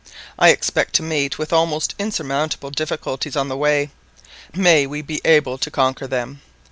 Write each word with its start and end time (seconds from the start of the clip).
I 0.39 0.49
expect 0.49 0.95
to 0.95 1.03
meet 1.03 1.37
with 1.37 1.53
almost 1.53 1.93
insurmountable 1.99 2.71
difficulties 2.71 3.35
on 3.37 3.49
the 3.49 3.55
way; 3.55 3.91
may 4.51 4.87
we 4.87 5.03
be 5.03 5.21
able 5.23 5.59
to 5.59 5.69
conquer 5.69 6.07
them! 6.07 6.41